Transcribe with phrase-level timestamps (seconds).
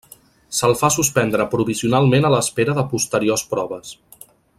[0.59, 3.93] Se'l fa suspendre provisionalment a l'espera de posteriors proves.